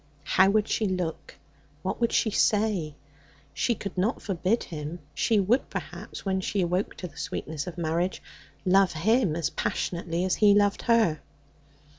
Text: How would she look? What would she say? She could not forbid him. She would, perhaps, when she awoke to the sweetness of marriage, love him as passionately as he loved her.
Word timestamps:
How 0.23 0.49
would 0.49 0.67
she 0.67 0.87
look? 0.87 1.37
What 1.83 2.01
would 2.01 2.11
she 2.11 2.31
say? 2.31 2.95
She 3.53 3.75
could 3.75 3.95
not 3.99 4.19
forbid 4.19 4.63
him. 4.63 4.97
She 5.13 5.39
would, 5.39 5.69
perhaps, 5.69 6.25
when 6.25 6.41
she 6.41 6.61
awoke 6.61 6.95
to 6.95 7.07
the 7.07 7.17
sweetness 7.17 7.67
of 7.67 7.77
marriage, 7.77 8.19
love 8.65 8.93
him 8.93 9.35
as 9.35 9.51
passionately 9.51 10.25
as 10.25 10.33
he 10.37 10.55
loved 10.55 10.81
her. 10.89 11.19